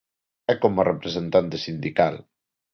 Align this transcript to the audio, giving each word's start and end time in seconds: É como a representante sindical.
É 0.53 0.53
como 0.61 0.77
a 0.79 0.87
representante 0.91 1.57
sindical. 1.65 2.15